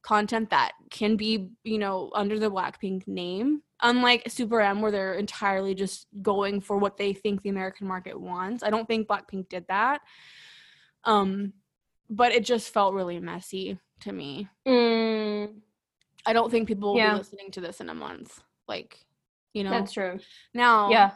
[0.02, 3.62] content that can be, you know, under the Blackpink name.
[3.82, 8.20] Unlike Super M, where they're entirely just going for what they think the American market
[8.20, 8.64] wants.
[8.64, 10.02] I don't think Blackpink did that.
[11.04, 11.54] Um,
[12.10, 14.48] but it just felt really messy to me.
[14.68, 15.62] Mm.
[16.26, 17.14] I don't think people will Yeah.
[17.14, 18.42] be listening to this in a month.
[18.68, 19.06] Like,
[19.54, 19.70] you know.
[19.72, 20.20] That's true.
[20.54, 21.12] Now, Yeah.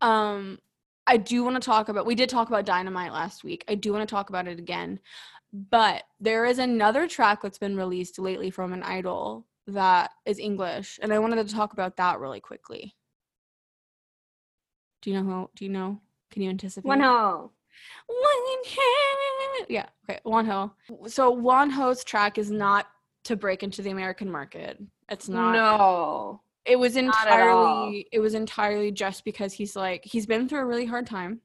[0.00, 0.58] um,
[1.06, 2.06] I do want to talk about.
[2.06, 3.64] We did talk about Dynamite last week.
[3.68, 5.00] I do want to talk about it again,
[5.52, 10.98] but there is another track that's been released lately from an idol that is English,
[11.02, 12.94] and I wanted to talk about that really quickly.
[15.02, 15.50] Do you know who?
[15.56, 16.00] Do you know?
[16.30, 16.88] Can you anticipate?
[16.88, 17.50] Wonho.
[18.08, 19.41] Wonho.
[19.68, 19.86] Yeah.
[20.08, 20.20] Okay.
[20.24, 20.72] Wonho.
[21.06, 22.86] So Wonho's track is not
[23.24, 24.80] to break into the American market.
[25.08, 25.52] It's not.
[25.52, 26.40] No.
[26.64, 27.82] It was Not at all.
[27.84, 28.06] entirely.
[28.12, 31.40] It was entirely just because he's like he's been through a really hard time,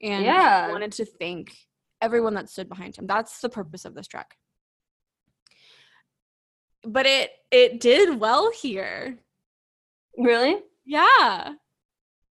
[0.00, 0.70] and he Yeah.
[0.70, 1.56] wanted to thank
[2.00, 3.06] everyone that stood behind him.
[3.06, 4.36] That's the purpose of this track.
[6.84, 9.18] But it it did well here.
[10.18, 10.58] Really?
[10.84, 11.54] Yeah.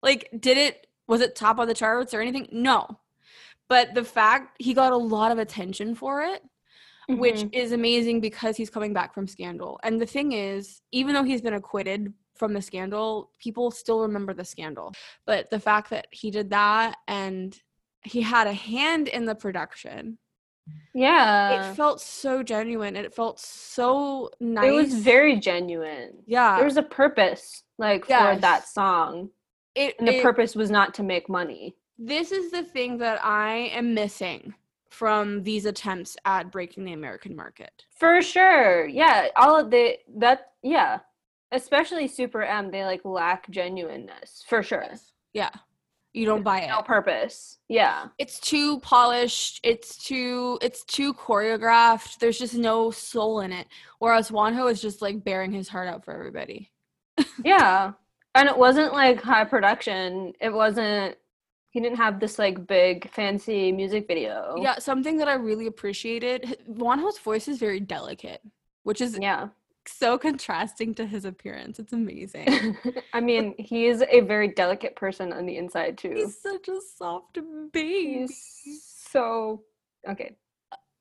[0.01, 2.47] Like, did it, was it top of the charts or anything?
[2.51, 2.99] No.
[3.73, 6.43] But the fact he got a lot of attention for it,
[7.09, 7.53] which Mhm.
[7.55, 9.79] is amazing because he's coming back from scandal.
[9.81, 14.31] And the thing is, even though he's been acquitted from the scandal, people still remember
[14.31, 14.93] the scandal.
[15.25, 17.59] But the fact that he did that and
[18.03, 20.19] he had a hand in the production,
[20.93, 21.71] Yeah.
[21.71, 24.65] it felt so genuine and it felt so nice.
[24.69, 26.21] It was very genuine.
[26.27, 26.57] yeah.
[26.57, 29.31] There was a purpose, like, for that song.
[29.75, 31.75] it, And the it- purpose was not to make money.
[31.97, 34.53] This is the thing that I am missing
[34.89, 37.85] from these attempts at breaking the American market.
[37.95, 38.87] For sure.
[38.87, 39.27] Yeah.
[39.35, 40.99] All of the, that, yeah.
[41.51, 44.43] Especially Super M, they, like, lack genuineness.
[44.47, 44.85] For sure.
[45.33, 45.49] Yeah.
[46.13, 46.67] You don't buy it.
[46.67, 47.57] No purpose.
[47.69, 48.05] Yeah.
[48.19, 52.19] It's too polished, it's too it's too choreographed.
[52.19, 53.67] There's just no soul in it.
[53.97, 56.71] Whereas Wonho is just like bearing his heart out for everybody.
[57.43, 57.93] Yeah.
[58.35, 60.33] And it wasn't like high production.
[60.39, 61.15] It wasn't
[61.73, 64.55] he didn't have this like big fancy music video.
[64.61, 66.59] Yeah, something that I really appreciated.
[66.69, 68.41] Wonho's voice is very delicate,
[68.83, 69.47] which is Yeah.
[69.87, 71.79] so contrasting to his appearance.
[71.79, 72.77] It's amazing.
[73.13, 76.13] I mean, he is a very delicate person on the inside too.
[76.15, 77.39] He's such a soft
[77.71, 78.19] baby.
[78.19, 79.63] He's so
[80.07, 80.37] okay.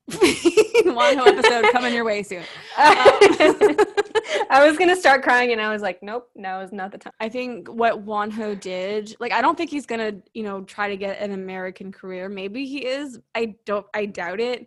[0.10, 2.42] Wonho episode coming your way soon.
[2.76, 7.12] I was gonna start crying and I was like, nope, now is not the time.
[7.20, 10.96] I think what Wonho did, like, I don't think he's gonna, you know, try to
[10.96, 12.28] get an American career.
[12.28, 13.20] Maybe he is.
[13.34, 13.86] I don't.
[13.94, 14.66] I doubt it.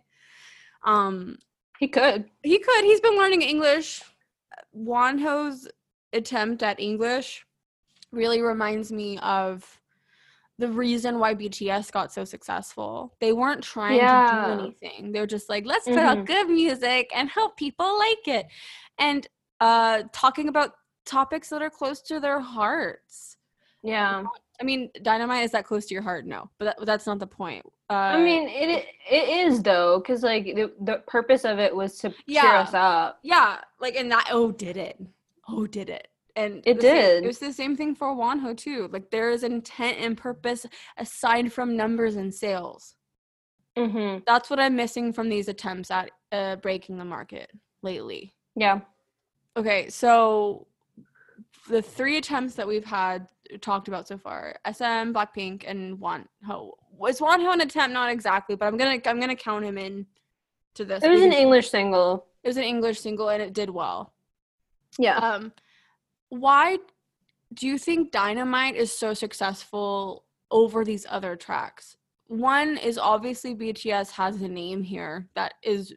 [0.84, 1.38] Um,
[1.78, 2.26] He could.
[2.42, 2.84] he could.
[2.84, 4.02] He's been learning English.
[4.74, 5.68] Wonho's
[6.12, 7.44] attempt at English
[8.12, 9.75] really reminds me of
[10.58, 13.14] the reason why BTS got so successful.
[13.20, 15.12] They weren't trying to do anything.
[15.12, 16.26] They're just like, let's put out Mhm.
[16.26, 18.46] good music and help people like it.
[18.98, 19.26] And
[19.60, 20.72] uh talking about
[21.04, 23.36] topics that are close to their hearts.
[23.82, 24.24] Yeah.
[24.60, 26.24] I mean, dynamite is that close to your heart?
[26.26, 27.64] No, but that, that's not the point.
[27.90, 31.98] Uh, I mean, it it is though, because like the, the purpose of it was
[31.98, 33.18] to cheer us up.
[33.22, 34.28] yeah, like and that.
[34.30, 34.98] Oh, did it?
[35.48, 36.08] Oh, did it?
[36.36, 37.24] And It the same- did.
[37.24, 38.88] it was the same thing for Wonho too.
[38.92, 40.66] Like there is intent and purpose
[40.98, 42.94] aside from numbers and sales.
[43.76, 44.20] Mm-hmm.
[44.26, 47.50] That's what I'm missing from these attempts at uh, breaking the market
[47.82, 48.34] lately.
[48.54, 48.80] Yeah.
[49.56, 50.66] Okay, so
[51.68, 53.28] the three attempts that we've had
[53.60, 56.72] talked about so far: SM, Blackpink, and Wonho.
[56.92, 57.92] Was Wonho an attempt?
[57.94, 60.06] Not exactly, but I'm gonna I'm gonna count him in
[60.74, 61.02] to this.
[61.02, 62.26] It was an English single.
[62.42, 64.12] it was an English single, and it did well.
[64.98, 65.16] Yeah.
[65.18, 65.52] Um,
[66.28, 66.78] why
[67.54, 71.96] do you think Dynamite is so successful over these other tracks?
[72.28, 75.94] One is obviously BTS has a name here that is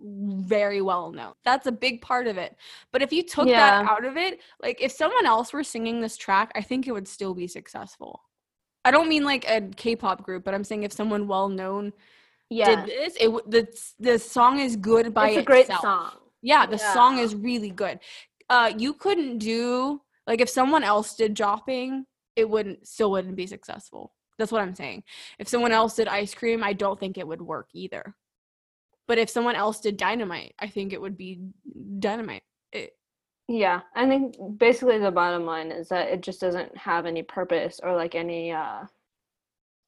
[0.00, 1.34] very well known.
[1.44, 2.56] That's a big part of it.
[2.92, 6.16] But if you took that out of it, like if someone else were singing this
[6.16, 8.22] track, I think it would still be successful.
[8.84, 11.92] I don't mean like a K-pop group, but I'm saying if someone well known
[12.50, 12.74] yeah.
[12.74, 13.68] did this, it the
[14.00, 15.38] the song is good by itself.
[15.38, 16.10] it's a great song.
[16.42, 18.00] Yeah, the song is really good.
[18.52, 22.04] Uh, you couldn't do like if someone else did Jopping,
[22.36, 24.12] it wouldn't still wouldn't be successful.
[24.38, 25.04] That's what I'm saying.
[25.38, 28.14] If someone else did Ice Cream, I don't think it would work either.
[29.08, 31.40] But if someone else did Dynamite, I think it would be
[31.98, 32.42] Dynamite.
[32.72, 32.92] It,
[33.48, 37.80] Yeah, I think basically the bottom line is that it just doesn't have any purpose
[37.82, 38.82] or like any uh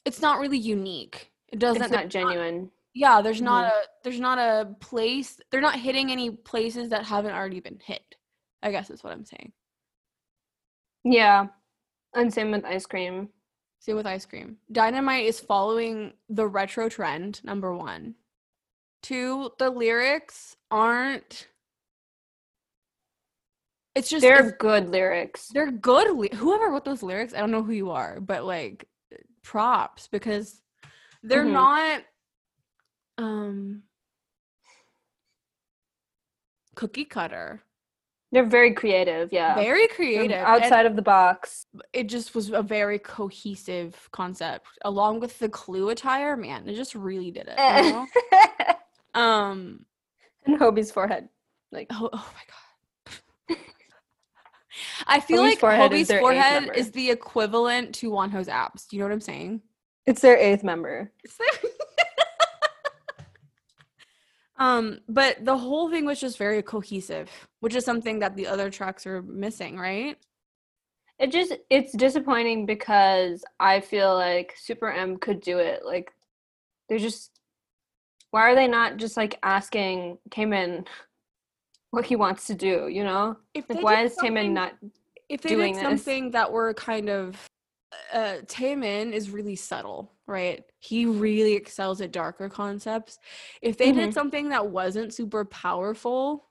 [0.06, 1.30] it's not really unique.
[1.48, 1.82] It doesn't.
[1.82, 2.70] it's not genuine.
[2.94, 5.38] yeah, there's not a there's not a place.
[5.50, 8.16] They're not hitting any places that haven't already been hit.
[8.64, 9.52] I guess is what I'm saying.
[11.04, 11.46] Yeah.
[12.14, 13.28] And same with ice cream.
[13.78, 14.56] Same with ice cream.
[14.72, 18.14] Dynamite is following the retro trend, number one.
[19.02, 21.48] Two, the lyrics aren't.
[23.94, 25.48] It's just They're it's- good lyrics.
[25.52, 26.16] they're good.
[26.16, 28.88] ly- Whoever wrote those lyrics, I don't know who you are, but like
[29.42, 30.62] props because
[31.22, 31.52] they're Mhm.
[31.52, 32.04] not
[33.18, 33.82] um
[36.74, 37.62] cookie cutter.
[38.34, 39.54] They're very creative, yeah.
[39.54, 40.36] Very They're creative.
[40.38, 41.66] and- outside of the box.
[41.92, 46.94] it just was a very cohesive concept along with the clue attire man it just
[46.94, 48.06] really did it you know?
[49.20, 49.86] um
[50.46, 51.28] and Hobi's forehead.
[51.72, 53.58] Like oh, oh my god
[55.06, 58.86] I feel Hobi's like forehead Hobi's their eighth forehead is the equivalent to Wonho's abs.
[58.86, 59.62] Do you know what I'm saying?
[60.06, 61.12] It's their eighth member.
[64.56, 67.28] Um, but the whole thing was just very cohesive,
[67.60, 70.16] which is something that the other tracks are missing, right?
[71.18, 75.84] It just it's disappointing because I feel like Super M could do it.
[75.84, 76.12] Like
[76.88, 77.30] they're just
[78.30, 80.86] why are they not just like asking Taemin
[81.90, 83.36] what he wants to do, you know?
[83.54, 84.74] If Like why is something- not
[85.28, 85.88] if they doing did this.
[86.04, 87.36] something that were kind of
[88.12, 90.64] uh Taemin is really subtle, right?
[90.78, 93.18] He really excels at darker concepts.
[93.62, 94.14] If they did Mhm.
[94.14, 96.50] something that wasn't super powerful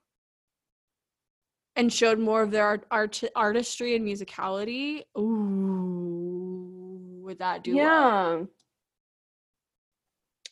[1.76, 7.84] and showed more of their art, art artistry and musicality, ooh, would that do well?
[7.84, 8.46] Yeah.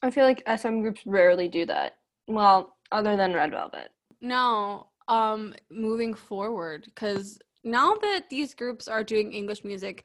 [0.03, 1.97] I feel like SM groups rarely do that.
[2.27, 3.91] Well, other than Red Velvet.
[4.19, 10.03] No, um, moving forward, because now that these groups are doing English music,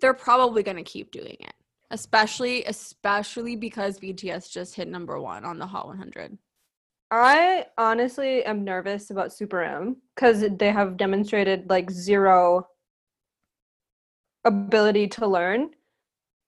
[0.00, 1.54] they're probably gonna keep doing it.
[1.92, 6.38] Especially, especially because BTS just hit number one on the Hot 100.
[7.10, 12.68] I honestly am nervous about Super M because they have demonstrated like zero
[14.44, 15.70] ability to learn.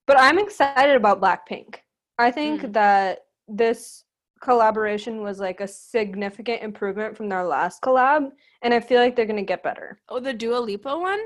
[0.07, 1.77] But I'm excited about Blackpink.
[2.19, 2.73] I think Mm.
[2.75, 4.05] that this
[4.41, 8.31] collaboration was like a significant improvement from their last collab,
[8.63, 10.01] and I feel like they're gonna get better.
[10.09, 11.21] Oh, the Dua Lipa one?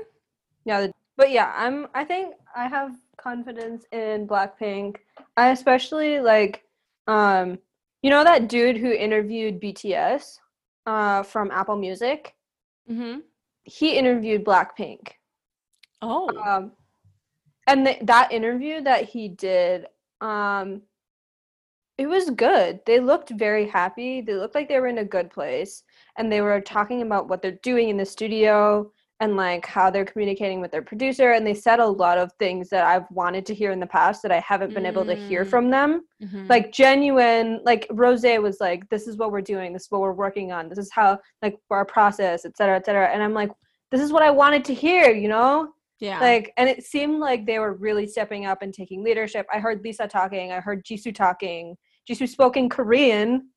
[0.65, 1.87] Yeah, the- but yeah, I'm.
[1.93, 4.97] I think I have confidence in Blackpink.
[5.35, 6.63] I especially like,
[7.07, 7.59] um,
[8.01, 10.39] you know that dude who interviewed BTS,
[10.85, 12.35] uh, from Apple Music.
[12.89, 13.19] Mm-hmm.
[13.63, 15.09] He interviewed Blackpink.
[16.01, 16.71] Oh, Um,
[17.67, 19.87] and th- that interview that he did,
[20.21, 20.81] um,
[21.97, 22.79] it was good.
[22.85, 24.21] They looked very happy.
[24.21, 25.83] They looked like they were in a good place,
[26.17, 30.05] and they were talking about what they're doing in the studio and like how they're
[30.05, 31.31] communicating with their producer.
[31.31, 34.21] And they said a lot of things that I've wanted to hear in the past
[34.21, 35.49] that I haven't been able to hear Mm.
[35.49, 36.01] from them.
[36.21, 36.49] Mhm.
[36.49, 39.73] like genuine like Rosé was like this is what we're doing.
[39.73, 40.69] This is what we're working on.
[40.69, 43.07] This is how like our process et cetera et cetera.
[43.07, 43.51] And i'm like
[43.91, 45.69] this is what i wanted to hear you know?
[45.99, 46.19] Yeah.
[46.19, 49.47] like and it seemed like they were really stepping up and taking leadership.
[49.51, 50.51] I heard lisa talking.
[50.51, 51.75] I heard jisoo talking.
[52.07, 53.49] Jisoo spoke in korean.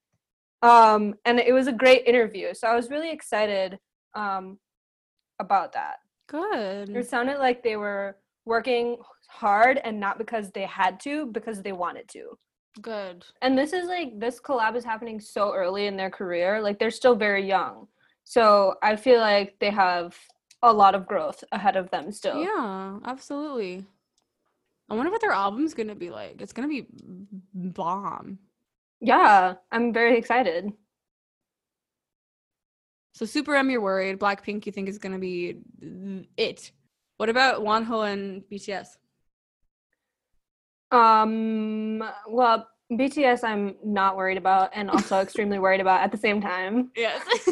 [0.63, 2.55] Um and it was a great interview.
[2.55, 3.79] So i was really excited
[4.15, 4.59] um
[5.41, 5.97] about that
[6.29, 6.89] good.
[6.97, 8.97] it sounded like they were working
[9.29, 12.39] hard and not because they had to because they wanted to
[12.81, 13.25] Good.
[13.43, 16.91] and this is like this collab is happening so early in their career like they're
[17.03, 17.89] still very young
[18.25, 20.17] so i feel like they have
[20.63, 23.85] a lot of growth ahead of them still Yeah, absolutely.
[24.91, 26.43] I wonder what their album's gonna be like.
[26.43, 26.87] It's gonna be
[27.55, 28.39] bomb.
[29.01, 30.71] yeah i'm very excited
[33.21, 34.19] So Super M, you're worried.
[34.19, 35.59] Blackpink, you think is gonna be
[36.39, 36.73] it.
[37.19, 38.97] What about Wonho and BTS?
[40.93, 46.41] um well bts i'm not worried about and also extremely worried about at the same
[46.41, 47.23] time Yes.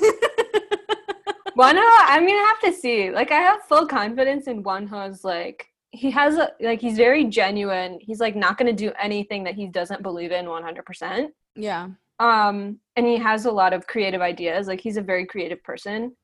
[1.57, 6.11] Wonho, i'm gonna have to see like i have full confidence in Wonho's like he
[6.11, 10.03] has a like he's very genuine he's like not gonna do anything that he doesn't
[10.03, 11.91] believe in 100% yeah.
[12.21, 16.15] Um and he has a lot of creative ideas like he's a very creative person.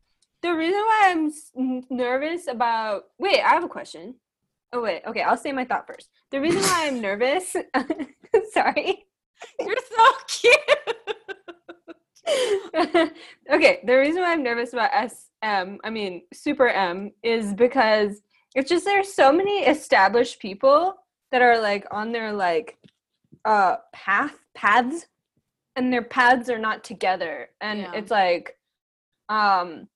[0.42, 4.14] The reason why i'm nervous about wait i have a question.
[4.72, 6.08] Oh wait okay i'll say my thought first.
[6.30, 7.54] The reason why i'm nervous
[8.52, 9.06] sorry.
[9.60, 10.54] You're so cute.
[13.52, 18.22] okay the reason why i'm nervous about sm i mean super m is because
[18.54, 20.94] it's just there's so many established people
[21.30, 22.78] that are like on their like
[23.44, 25.06] uh path paths
[25.76, 27.92] and their paths are not together and Yeah.
[27.94, 28.56] it's like
[29.28, 29.88] um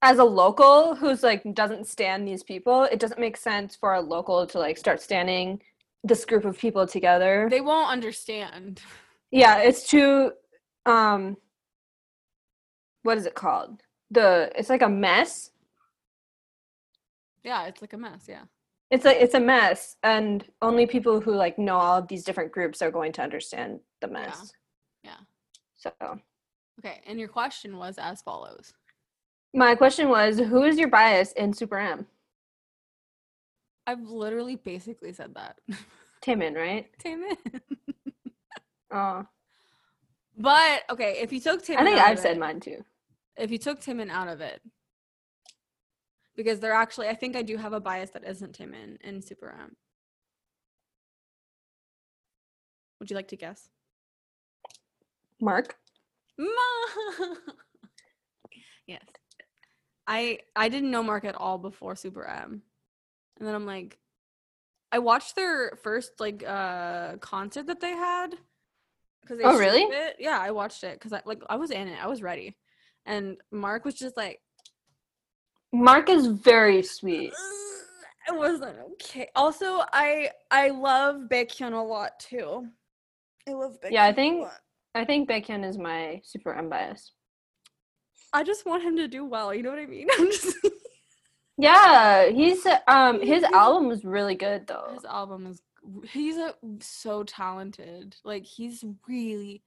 [0.00, 4.00] as a local who's like doesn't stand these people it doesn't make sense for a
[4.00, 5.60] local to like start standing
[6.04, 8.80] this group of people together They won't understand.
[9.30, 10.32] yeah it's too
[10.86, 11.36] um
[13.04, 15.50] what is it called the it's like a mess
[17.44, 18.26] Yeah, it's like a mess.
[18.28, 18.44] Yeah.
[18.92, 22.52] It's like it's a mess and only people who like know all of these different
[22.52, 24.52] groups are going to understand the mess
[25.02, 25.10] Yeah.
[25.10, 25.90] yeah.
[26.00, 26.20] so
[26.78, 27.00] Okay.
[27.06, 28.72] And your question was as follows.
[29.54, 32.06] my question was who is your bias in super m
[33.86, 35.58] I've literally basically said that.
[36.24, 37.36] Taemin, right Taemin.
[38.92, 39.26] oh
[40.38, 42.84] But okay, if you took Taemin, i think i've said mine too
[43.36, 44.60] If you took Taemin out of it,
[46.36, 49.50] because they're actually, I think I do have a bias that isn't Taemin in Super
[49.50, 49.76] M.
[53.00, 53.68] Would you like to guess?
[55.40, 55.76] mark
[56.38, 56.46] Ma-
[58.86, 59.04] yes.
[60.06, 62.62] I I didn't know Mark at all before Super M.
[63.38, 63.98] And then I'm like
[64.90, 68.34] I watched their first like uh concert that they had
[69.26, 69.82] cuz they Oh, really?
[69.82, 70.16] It.
[70.18, 72.02] Yeah, I watched it cuz I like I was in it.
[72.02, 72.56] I was ready.
[73.04, 74.40] And Mark was just like
[75.72, 77.32] Mark is very sweet.
[78.28, 79.28] it wasn't okay.
[79.34, 82.68] Also, I I love Baekhyun a lot too.
[83.48, 83.92] I love Baekhyun.
[83.92, 84.48] Yeah, I think-.
[84.94, 87.12] I think Baekhyun is my super unbiased.
[88.32, 89.54] I just want him to do well.
[89.54, 90.08] You know what I mean?
[90.18, 90.56] Just
[91.58, 94.90] Yeah, he's um his album was really good though.
[94.94, 95.62] his album is
[96.10, 98.16] he's a, so talented.
[98.24, 99.62] Like he's really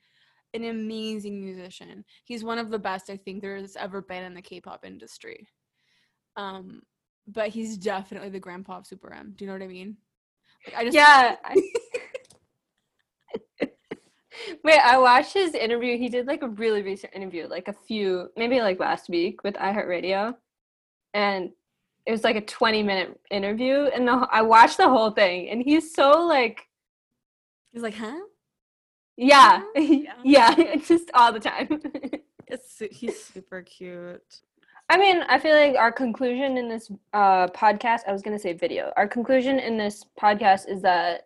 [0.54, 2.06] an amazing musician.
[2.24, 5.48] He's one of the best I think there's ever been in the K-pop industry.
[6.38, 6.82] Um,
[7.28, 9.34] but he's definitely the grandpa of Super M.
[9.36, 9.98] Do you know what I mean?
[10.68, 11.36] Like, I just Yeah.
[11.46, 11.72] I-
[14.64, 15.98] Wait, I watched his interview.
[15.98, 19.56] He did like a really recent interview, like a few, maybe like last week with
[19.56, 20.36] iHeartRadio,
[21.14, 21.52] and
[22.06, 23.86] it was like a twenty-minute interview.
[23.86, 26.68] And the, I watched the whole thing, and he's so like,
[27.72, 28.20] he's like, huh?
[29.18, 30.14] yeah, Yeah.
[30.24, 31.82] yeah, just all the time.
[32.48, 34.42] It's he's super cute.
[34.90, 38.54] I mean, I feel like our conclusion in this uh, podcast, I was gonna say
[38.54, 38.92] video.
[38.96, 41.24] Our conclusion in this podcast is that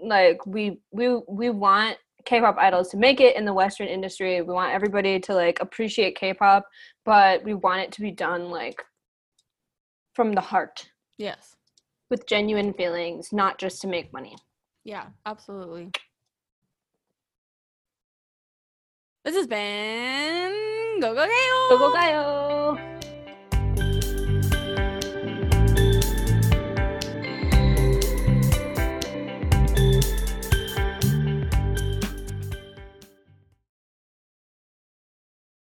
[0.00, 4.40] like we we we want K-pop idols to make it in the Western industry.
[4.42, 6.64] We want everybody to like appreciate K-pop,
[7.04, 8.82] but we want it to be done like
[10.14, 11.56] from the heart Yes.
[12.10, 14.36] with genuine feelings, not just to make money.
[14.84, 15.90] Yeah, absolutely.
[19.26, 21.68] This has been Go Go Gayo.
[21.68, 22.85] Go go Gayo!